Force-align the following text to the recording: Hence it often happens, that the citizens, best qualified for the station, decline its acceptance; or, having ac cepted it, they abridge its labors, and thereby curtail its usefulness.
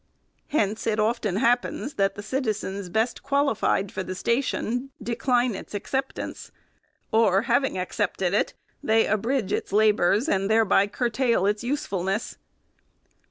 Hence 0.47 0.87
it 0.87 0.99
often 0.99 1.35
happens, 1.35 1.93
that 1.93 2.15
the 2.15 2.23
citizens, 2.23 2.89
best 2.89 3.21
qualified 3.21 3.91
for 3.91 4.01
the 4.01 4.15
station, 4.15 4.89
decline 4.99 5.53
its 5.53 5.75
acceptance; 5.75 6.51
or, 7.11 7.43
having 7.43 7.75
ac 7.75 7.89
cepted 8.01 8.33
it, 8.33 8.55
they 8.81 9.05
abridge 9.05 9.53
its 9.53 9.71
labors, 9.71 10.27
and 10.27 10.49
thereby 10.49 10.87
curtail 10.87 11.45
its 11.45 11.63
usefulness. 11.63 12.39